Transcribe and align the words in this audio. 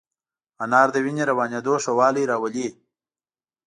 انار 0.63 0.87
د 0.93 0.97
وینې 1.05 1.23
روانېدو 1.31 1.73
ښه 1.83 1.91
والی 1.99 2.23
راولي. 2.31 2.67